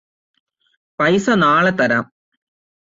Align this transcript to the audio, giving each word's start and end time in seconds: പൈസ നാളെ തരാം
പൈസ 0.99 1.29
നാളെ 1.37 1.71
തരാം 1.71 2.05